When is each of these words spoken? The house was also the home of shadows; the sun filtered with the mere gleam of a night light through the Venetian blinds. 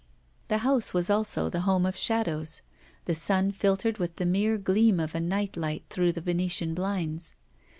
The 0.47 0.57
house 0.65 0.95
was 0.95 1.11
also 1.11 1.47
the 1.47 1.59
home 1.61 1.85
of 1.85 1.95
shadows; 1.95 2.63
the 3.05 3.13
sun 3.13 3.51
filtered 3.51 3.99
with 3.99 4.15
the 4.15 4.25
mere 4.25 4.57
gleam 4.57 4.99
of 4.99 5.13
a 5.13 5.19
night 5.19 5.55
light 5.55 5.83
through 5.91 6.13
the 6.13 6.21
Venetian 6.21 6.73
blinds. 6.73 7.35